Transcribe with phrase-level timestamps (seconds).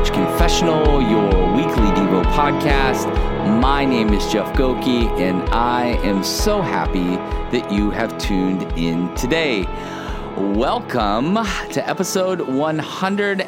[0.00, 3.06] Porch Confessional, your weekly Devo podcast.
[3.60, 7.16] My name is Jeff Goki, and I am so happy
[7.54, 9.66] that you have tuned in today.
[10.38, 12.40] Welcome to episode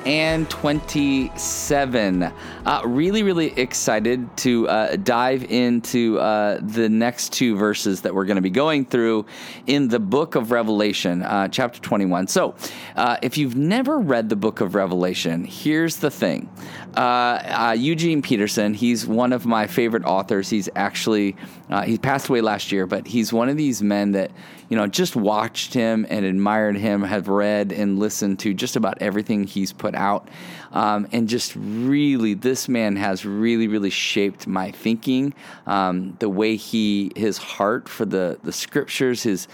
[0.04, 2.22] 127.
[2.22, 8.24] Uh, really, really excited to uh, dive into uh, the next two verses that we're
[8.24, 9.24] going to be going through
[9.66, 12.26] in the book of Revelation, uh, chapter 21.
[12.26, 12.56] So,
[12.96, 16.48] uh, if you've never read the book of Revelation, here's the thing
[16.94, 20.50] uh, Eugene Peterson, he's one of my favorite authors.
[20.50, 21.36] He's actually,
[21.84, 24.30] he passed away last year, but he's one of these men that,
[24.68, 29.00] you know, just watched him and admired him, have read and listened to just about
[29.00, 30.28] everything he's put out.
[30.72, 35.34] Um, and just really, this man has really, really shaped my thinking.
[35.66, 39.48] Um, the way he, his heart for the, the scriptures, his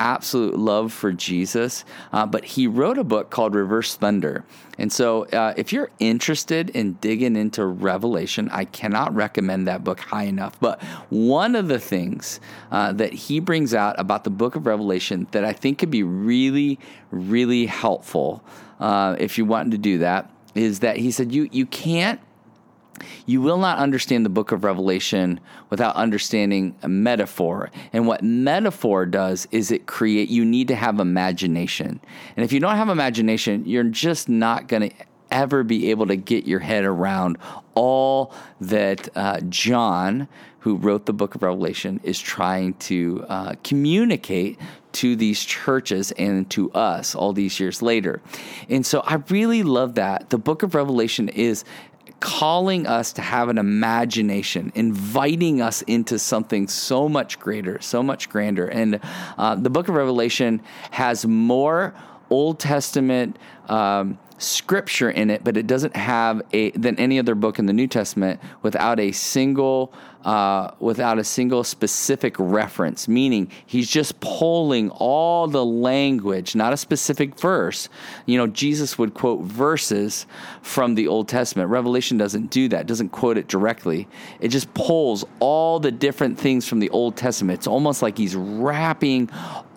[0.00, 1.84] absolute love for Jesus.
[2.12, 4.44] Uh, but he wrote a book called Reverse Thunder.
[4.78, 10.00] And so, uh, if you're interested in digging into Revelation, I cannot recommend that book
[10.00, 10.58] high enough.
[10.58, 12.40] But one of the things
[12.72, 16.02] uh, that he brings out about the book of Revelation that I think could be
[16.02, 16.78] really,
[17.10, 18.42] really helpful
[18.80, 22.20] uh, if you want to do that is that he said, you, you can't
[23.26, 27.70] you will not understand the book of Revelation without understanding a metaphor.
[27.92, 32.00] And what metaphor does is it create you need to have imagination.
[32.36, 34.94] And if you don't have imagination, you're just not going to
[35.30, 37.38] ever be able to get your head around
[37.74, 40.28] all that uh, John,
[40.60, 44.58] who wrote the book of Revelation, is trying to uh, communicate
[44.92, 48.20] to these churches and to us all these years later.
[48.68, 50.30] And so I really love that.
[50.30, 51.64] The book of Revelation is
[52.20, 58.28] calling us to have an imagination, inviting us into something so much greater, so much
[58.28, 58.66] grander.
[58.66, 59.00] And
[59.38, 61.94] uh, the book of Revelation has more
[62.28, 63.38] Old Testament.
[63.68, 67.72] Um, scripture in it, but it doesn't have a than any other book in the
[67.74, 69.92] New Testament without a single
[70.24, 76.76] uh, without a single specific reference, meaning he's just pulling all the language, not a
[76.76, 77.88] specific verse.
[78.26, 80.26] You know, Jesus would quote verses
[80.62, 81.70] from the Old Testament.
[81.70, 84.08] Revelation doesn't do that, doesn't quote it directly.
[84.40, 87.58] It just pulls all the different things from the Old Testament.
[87.58, 89.30] It's almost like he's wrapping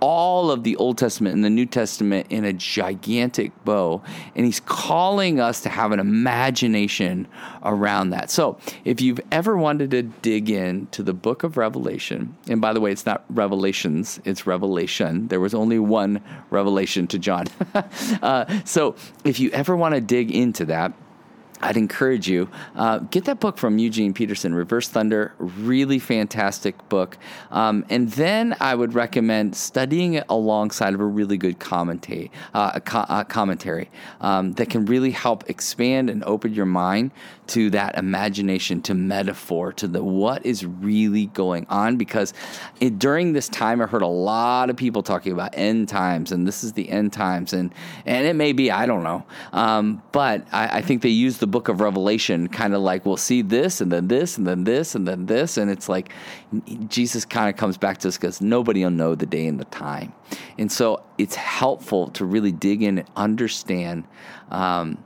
[0.04, 4.02] all of the Old Testament and the New Testament in a gigantic bow,
[4.36, 7.26] and he's calling us to have an imagination
[7.64, 8.30] around that.
[8.30, 12.82] So, if you've ever wanted to dig into the book of Revelation, and by the
[12.82, 15.30] way, it's not Revelations, it's Revelation.
[15.30, 17.46] There was only one revelation to John.
[18.22, 20.92] uh, so, if you ever want to dig into that,
[21.64, 27.18] I'd encourage you uh, get that book from Eugene Peterson, Reverse Thunder, really fantastic book.
[27.52, 32.82] Um, and then I would recommend studying it alongside of a really good uh, a
[32.82, 37.12] co- a commentary um, that can really help expand and open your mind
[37.48, 41.96] to that imagination, to metaphor, to the what is really going on.
[41.96, 42.34] Because
[42.82, 46.46] it, during this time, I heard a lot of people talking about end times, and
[46.46, 47.74] this is the end times, and
[48.06, 51.53] and it may be I don't know, um, but I, I think they use the
[51.54, 54.96] book of Revelation kind of like we'll see this, and then this, and then this,
[54.96, 56.12] and then this, and it's like
[56.90, 59.66] Jesus kind of comes back to us because nobody will know the day and the
[59.66, 60.12] time,
[60.58, 64.04] and so it's helpful to really dig in and understand
[64.52, 64.98] um,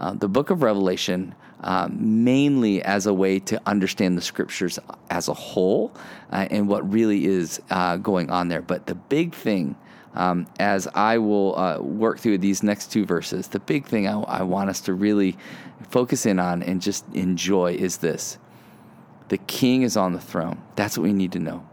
[0.00, 4.78] uh, the book of Revelation um, mainly as a way to understand the scriptures
[5.10, 5.92] as a whole
[6.32, 8.62] uh, and what really is uh, going on there.
[8.62, 9.76] But the big thing,
[10.14, 14.20] um, as I will uh, work through these next two verses, the big thing I,
[14.20, 15.36] I want us to really
[15.88, 18.38] focus in on and just enjoy is this
[19.28, 20.60] the king is on the throne.
[20.74, 21.68] That's what we need to know.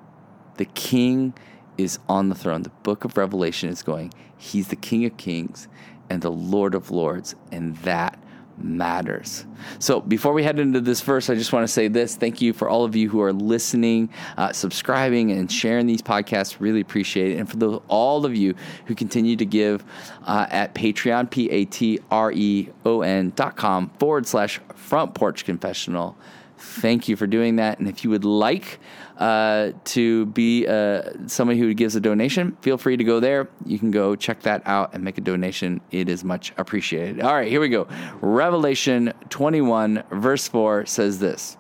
[0.58, 1.34] The king
[1.78, 2.64] is on the throne.
[2.64, 5.68] The book of Revelation is going, He's the King of Kings
[6.10, 8.20] and the Lord of Lords, and that
[8.58, 9.46] matters.
[9.80, 12.16] So, before we head into this verse, I just want to say this.
[12.16, 16.58] Thank you for all of you who are listening, uh, subscribing, and sharing these podcasts.
[16.60, 17.40] Really appreciate it.
[17.40, 18.56] And for the, all of you
[18.86, 19.84] who continue to give
[20.26, 25.14] uh, at Patreon, P A T R E O N dot com forward slash front
[25.14, 26.18] porch confessional.
[26.58, 27.78] Thank you for doing that.
[27.80, 28.80] And if you would like
[29.18, 33.50] uh, to be uh, somebody who gives a donation, feel free to go there.
[33.66, 35.82] You can go check that out and make a donation.
[35.92, 37.22] It is much appreciated.
[37.22, 37.88] All right, here we go.
[38.22, 41.58] Revelation 21, verse 4 says this.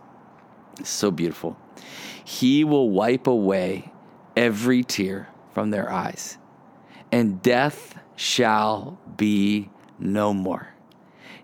[0.83, 1.57] so beautiful.
[2.23, 3.91] He will wipe away
[4.35, 6.37] every tear from their eyes,
[7.11, 10.76] and death shall be no more.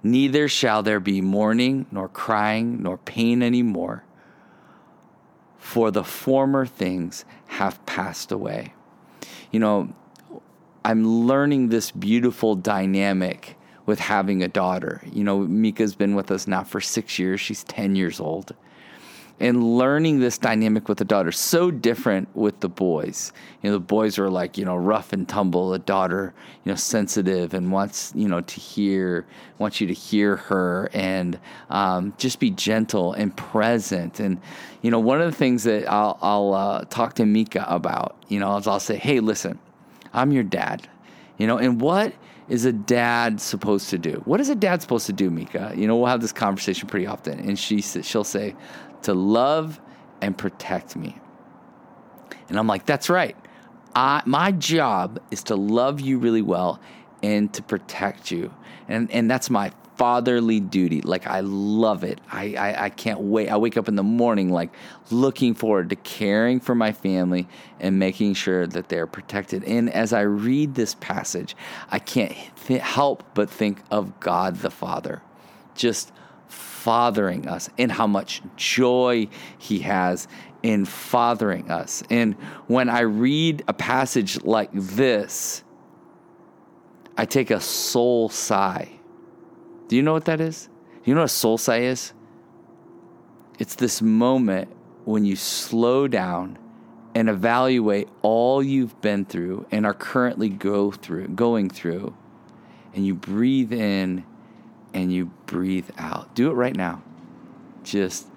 [0.04, 4.04] Neither shall there be mourning, nor crying, nor pain any more
[5.64, 8.74] for the former things have passed away.
[9.50, 9.94] You know,
[10.84, 15.02] I'm learning this beautiful dynamic with having a daughter.
[15.10, 17.40] You know, Mika's been with us now for six years.
[17.40, 18.54] She's 10 years old
[19.40, 23.34] and learning this dynamic with the daughter so different with the boys.
[23.62, 25.72] You know the boys are like you know rough and tumble.
[25.72, 26.34] The daughter
[26.64, 29.26] you know sensitive and wants you know to hear
[29.58, 31.40] wants you to hear her and
[31.70, 34.20] um, just be gentle and present.
[34.20, 34.40] And
[34.82, 38.40] you know one of the things that i'll, I'll uh, talk to mika about you
[38.40, 39.60] know is i'll say hey listen
[40.14, 40.88] i'm your dad.
[41.38, 42.14] You know and what
[42.50, 44.22] is a dad supposed to do?
[44.26, 45.72] What is a dad supposed to do, Mika?
[45.76, 48.56] You know, we'll have this conversation pretty often, and she she'll say,
[49.04, 49.80] to love
[50.22, 51.18] and protect me.
[52.50, 53.36] And I'm like, that's right.
[53.96, 56.80] I, my job is to love you really well
[57.22, 58.54] and to protect you.
[58.88, 61.02] And, and that's my fatherly duty.
[61.02, 62.20] Like, I love it.
[62.32, 63.50] I, I, I can't wait.
[63.50, 64.72] I wake up in the morning, like,
[65.12, 67.48] looking forward to caring for my family
[67.80, 69.64] and making sure that they're protected.
[69.64, 71.56] And as I read this passage,
[71.92, 72.36] I can't
[72.66, 75.22] th- help but think of God the Father.
[75.76, 76.12] Just
[76.84, 79.26] fathering us and how much joy
[79.58, 80.28] he has
[80.64, 82.04] in fathering us.
[82.10, 82.36] And
[82.68, 85.64] when I read a passage like this,
[87.16, 88.90] I take a soul sigh.
[89.88, 90.68] Do you know what that is?
[91.06, 92.12] You know what a soul sigh is?
[93.60, 94.70] It's this moment
[95.06, 96.58] when you slow down
[97.16, 102.14] and evaluate all you've been through and are currently go through going through
[102.94, 104.26] and you breathe in
[104.94, 106.36] and you breathe out.
[106.36, 107.02] Do it right now.
[107.84, 108.28] Just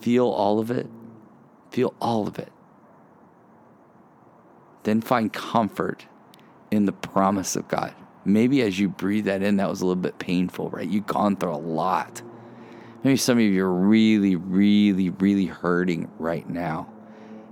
[0.00, 0.88] feel all of it.
[1.70, 2.52] Feel all of it.
[4.84, 6.06] Then find comfort
[6.70, 7.94] in the promise of God.
[8.24, 10.88] Maybe as you breathe that in, that was a little bit painful, right?
[10.88, 12.22] You've gone through a lot.
[13.04, 16.88] Maybe some of you are really, really, really hurting right now.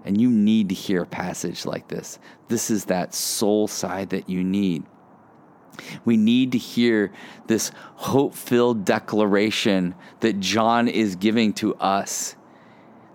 [0.05, 2.19] And you need to hear a passage like this.
[2.49, 4.85] This is that soul sigh that you need.
[6.05, 7.11] We need to hear
[7.47, 12.37] this hope filled declaration that John is giving to us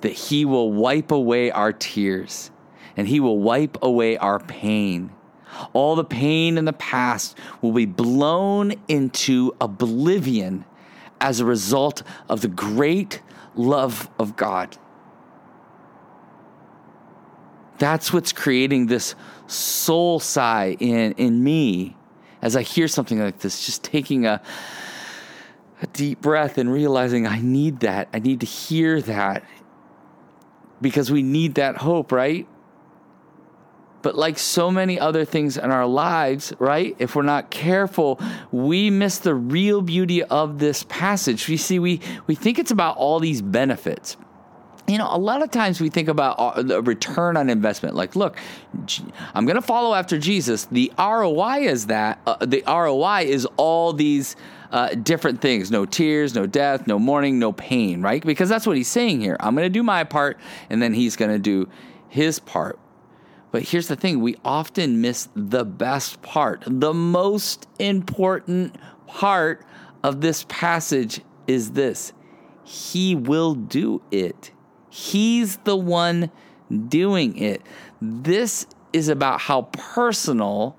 [0.02, 2.52] that he will wipe away our tears
[2.98, 5.12] and he will wipe away our pain.
[5.74, 10.66] All the pain in the past will be blown into oblivion
[11.22, 13.22] as a result of the great
[13.56, 14.78] love of God.
[17.80, 19.16] That's what's creating this
[19.48, 21.96] soul sigh in, in me
[22.42, 24.42] as I hear something like this, just taking a,
[25.82, 28.10] a deep breath and realizing I need that.
[28.14, 29.44] I need to hear that
[30.82, 32.48] because we need that hope, right?
[34.02, 36.96] But like so many other things in our lives, right?
[37.00, 38.20] If we're not careful,
[38.52, 41.50] we miss the real beauty of this passage.
[41.50, 44.16] You see, we, we think it's about all these benefits
[44.90, 47.96] you know, a lot of times we think about uh, the return on investment.
[47.96, 48.38] Like, look,
[49.34, 50.66] I'm going to follow after Jesus.
[50.66, 54.36] The ROI is that uh, the ROI is all these
[54.72, 58.24] uh, different things no tears, no death, no mourning, no pain, right?
[58.24, 59.38] Because that's what he's saying here.
[59.40, 60.40] I'm going to do my part,
[60.70, 61.70] and then he's going to do
[62.08, 62.80] his part.
[63.52, 66.64] But here's the thing we often miss the best part.
[66.68, 68.76] The most important
[69.08, 69.66] part
[70.04, 72.14] of this passage is this
[72.64, 74.52] He will do it.
[74.90, 76.32] He's the one
[76.88, 77.62] doing it.
[78.02, 80.78] This is about how personal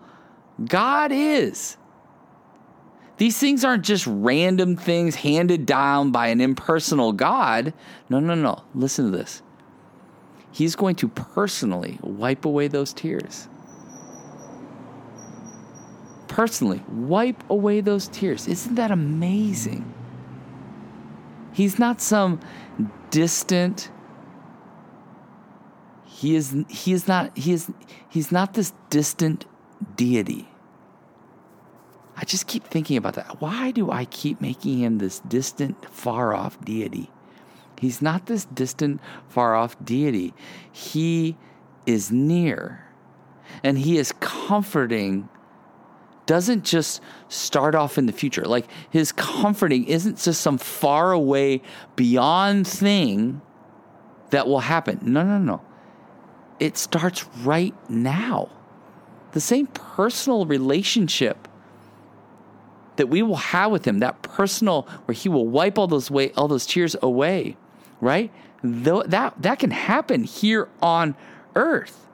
[0.65, 1.77] God is.
[3.19, 7.75] These things aren't just random things handed down by an impersonal God.
[8.09, 8.65] No, no, no.
[8.75, 9.43] Listen to this.
[10.53, 13.49] He's going to personally wipe away those tears.
[16.29, 18.49] Personally, wipe away those tears.
[18.49, 19.93] Isn't that amazing?
[21.53, 22.41] He's not some
[23.11, 23.91] distant,
[26.21, 27.73] he is he is not he is
[28.11, 29.47] he's not this distant
[29.97, 30.51] deity.
[32.15, 33.41] I just keep thinking about that.
[33.41, 37.11] Why do I keep making him this distant, far off deity?
[37.79, 39.01] He's not this distant,
[39.31, 40.35] far off deity.
[40.71, 41.39] He
[41.87, 42.85] is near.
[43.65, 45.27] And he is comforting
[46.27, 48.45] doesn't just start off in the future.
[48.45, 51.63] Like his comforting isn't just some far away
[51.97, 53.41] beyond thing
[54.29, 54.99] that will happen.
[55.03, 55.63] No, no, no
[56.61, 58.51] it starts right now.
[59.33, 61.49] The same personal relationship
[62.97, 66.33] that we will have with him, that personal where he will wipe all those way,
[66.33, 67.57] all those tears away,
[68.01, 68.31] right?
[68.63, 71.17] Though that that can happen here on
[71.57, 72.07] earth.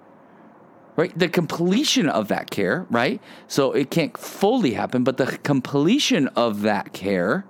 [0.94, 1.16] Right?
[1.18, 3.20] The completion of that care, right?
[3.48, 7.44] So it can't fully happen, but the completion of that care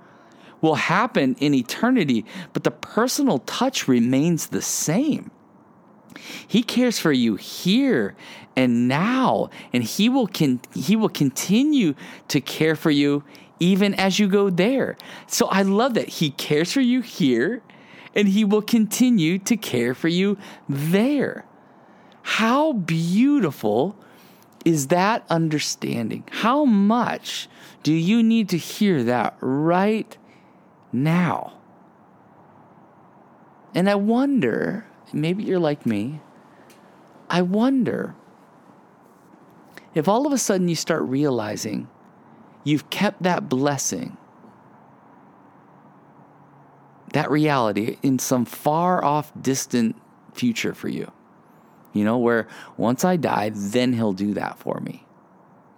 [0.61, 5.31] will happen in eternity, but the personal touch remains the same.
[6.47, 8.17] He cares for you here
[8.57, 11.95] and now, and he will con- he will continue
[12.29, 13.23] to care for you
[13.59, 14.97] even as you go there.
[15.27, 17.63] So I love that he cares for you here
[18.15, 21.45] and he will continue to care for you there.
[22.23, 23.97] How beautiful
[24.65, 26.25] is that understanding?
[26.31, 27.49] How much
[27.83, 30.17] do you need to hear that right
[30.93, 31.53] now?
[33.75, 36.21] And I wonder, maybe you're like me,
[37.29, 38.15] I wonder
[39.95, 41.89] if all of a sudden you start realizing
[42.65, 44.17] you've kept that blessing,
[47.13, 49.97] that reality in some far off, distant
[50.35, 51.11] future for you.
[51.93, 52.47] You know, where
[52.77, 55.07] once I die, then he'll do that for me.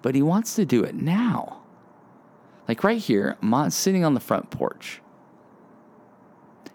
[0.02, 1.62] But he wants to do it now.
[2.66, 5.00] Like right here, I'm sitting on the front porch.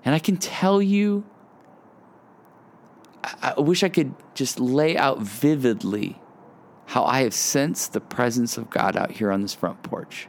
[0.06, 1.26] And I can tell you,
[3.24, 6.20] I, wish I could just lay out vividly
[6.88, 10.28] how I have sensed the presence of God out here on this front porch,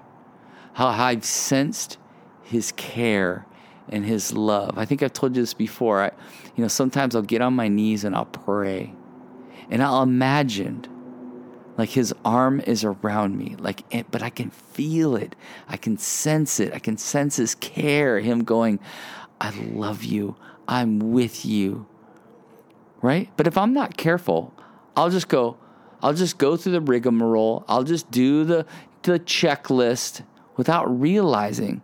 [0.75, 1.99] how I've sensed
[2.45, 3.47] His care
[3.89, 4.79] and His love.
[4.79, 6.03] I think I've told you this before.
[6.03, 6.13] I,
[6.55, 8.95] you know, sometimes I'll get on my knees and I'll pray,
[9.71, 10.87] and I'll imagine
[11.77, 13.83] like His arm is around me, like,
[14.13, 15.35] but I can feel it,
[15.69, 18.79] I can sense it, I can sense His care, Him going,
[19.41, 20.37] "I love you,
[20.69, 21.87] I'm with you."
[23.05, 23.31] Right?
[23.37, 24.55] But if I'm not careful,
[24.97, 25.59] I'll just go,
[26.03, 27.63] I'll just go through the rigmarole.
[27.69, 28.65] I'll just do the
[29.03, 30.23] the checklist
[30.57, 31.83] without realizing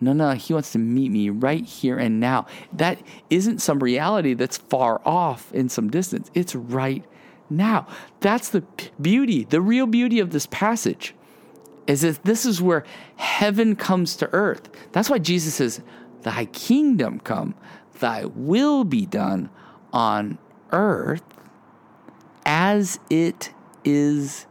[0.00, 2.46] no, no, he wants to meet me right here and now.
[2.72, 6.30] That isn't some reality that's far off in some distance.
[6.34, 7.04] It's right
[7.50, 7.86] now.
[8.20, 8.62] That's the
[9.00, 11.14] beauty, the real beauty of this passage
[11.86, 12.84] is that this is where
[13.16, 14.68] heaven comes to earth.
[14.92, 15.80] That's why Jesus says,
[16.22, 17.54] Thy kingdom come,
[17.98, 19.48] thy will be done
[19.92, 20.38] on
[20.72, 21.22] earth
[22.44, 23.52] as it
[23.84, 24.46] is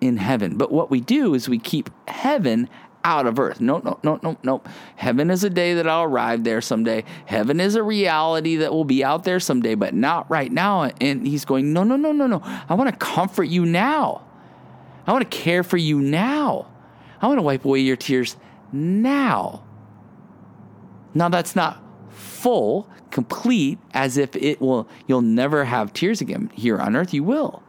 [0.00, 0.56] in heaven.
[0.56, 2.68] But what we do is we keep heaven
[3.04, 3.60] out of earth.
[3.60, 4.62] No, no, no, no, no.
[4.96, 7.04] Heaven is a day that I'll arrive there someday.
[7.26, 10.90] Heaven is a reality that will be out there someday, but not right now.
[11.00, 12.42] And he's going, No, no, no, no, no.
[12.68, 14.24] I want to comfort you now.
[15.06, 16.66] I want to care for you now.
[17.20, 18.36] I want to wipe away your tears
[18.72, 19.64] now.
[21.14, 21.82] Now, that's not
[22.18, 27.14] full, complete, as if it will, you'll never have tears again here on earth.
[27.14, 27.62] You will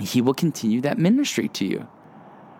[0.00, 1.86] he will continue that ministry to you.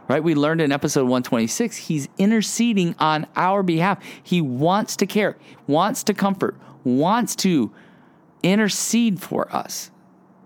[0.06, 0.22] Right?
[0.22, 4.02] We learned in episode 126, he's interceding on our behalf.
[4.22, 7.72] He wants to care, wants to comfort, wants to
[8.42, 9.90] intercede for us.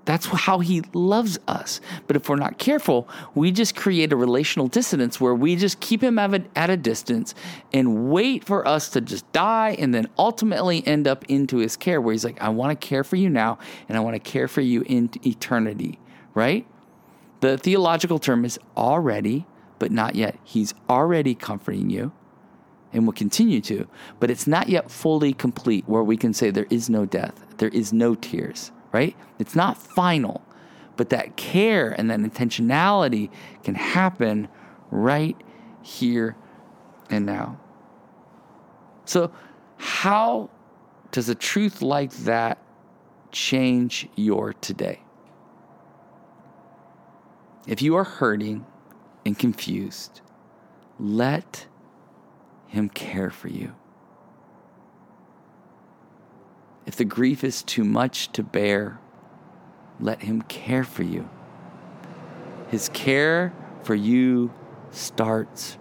[0.09, 1.83] That's how he loves us.
[2.07, 6.03] But if we're not careful, we just create a relational dissonance where we just keep
[6.03, 7.35] him at a distance
[7.75, 12.01] and wait for us to just die and then ultimately end up into his care
[12.01, 14.49] where he's like, I want to care for you now and I want to care
[14.49, 15.99] for you in eternity,
[16.33, 16.67] right?
[17.41, 19.45] The theological term is already,
[19.79, 20.39] but not yet.
[20.43, 22.13] He's already comforting you
[22.95, 23.87] and will continue to,
[24.21, 27.69] but it's not yet fully complete where we can say there is no death, there
[27.69, 29.17] is no tears, right?
[29.39, 30.43] It's not final,
[30.97, 33.31] but that care and that intentionality
[33.63, 34.49] can happen
[34.91, 35.37] right
[35.83, 36.37] here
[37.11, 37.59] and now.
[39.05, 39.33] So,
[39.79, 40.51] how
[41.13, 42.59] does a truth like that
[43.31, 45.01] change your today?
[47.67, 48.67] If you are hurting
[49.25, 50.21] and confused,
[50.99, 51.67] let
[52.67, 53.75] Him care for you.
[56.89, 58.99] If the grief is too much to bear,
[60.01, 61.29] let Him care for you.
[62.69, 63.53] His care
[63.83, 64.55] for you
[64.91, 65.77] starts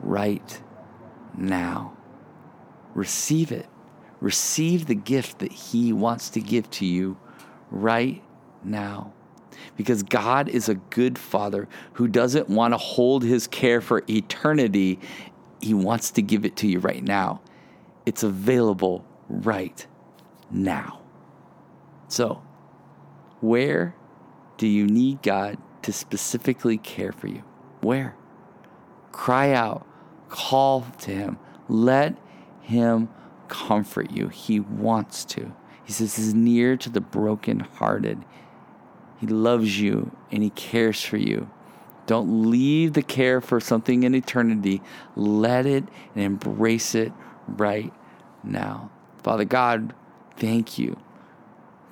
[0.00, 0.62] right
[1.36, 1.96] now.
[2.94, 3.68] Receive it.
[4.20, 7.16] Receive the gift that He wants to give to you
[7.72, 8.22] right
[8.62, 9.12] now
[9.76, 15.00] because God is a good father who doesn't want to hold his care for eternity.
[15.60, 17.40] He wants to give it to you right now.
[18.06, 19.86] It's available right
[20.52, 21.00] now.
[22.08, 22.42] So,
[23.40, 23.94] where
[24.58, 27.42] do you need God to specifically care for you?
[27.80, 28.14] Where?
[29.10, 29.86] Cry out,
[30.28, 32.16] call to Him, let
[32.60, 33.08] Him
[33.48, 34.28] comfort you.
[34.28, 35.54] He wants to.
[35.84, 38.24] He says, He's near to the brokenhearted.
[39.20, 41.50] He loves you and He cares for you.
[42.06, 44.82] Don't leave the care for something in eternity.
[45.14, 47.12] Let it and embrace it
[47.46, 47.92] right
[48.42, 48.90] now.
[49.22, 49.94] Father God,
[50.36, 50.98] thank you.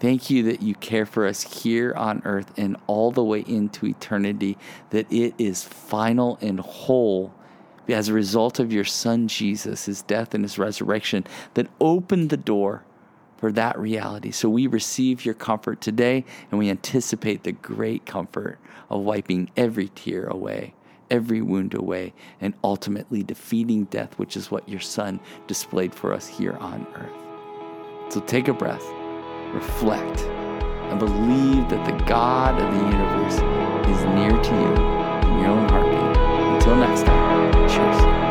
[0.00, 3.84] Thank you that you care for us here on earth and all the way into
[3.84, 4.56] eternity,
[4.90, 7.34] that it is final and whole
[7.88, 12.36] as a result of your Son Jesus, his death and his resurrection, that opened the
[12.36, 12.84] door
[13.36, 14.30] for that reality.
[14.30, 19.88] So we receive your comfort today and we anticipate the great comfort of wiping every
[19.88, 20.74] tear away,
[21.10, 26.26] every wound away, and ultimately defeating death, which is what your Son displayed for us
[26.26, 27.29] here on earth.
[28.10, 28.84] So take a breath,
[29.54, 33.34] reflect, and believe that the God of the universe
[33.88, 36.16] is near to you in your own heartbeat.
[36.56, 38.29] Until next time, cheers.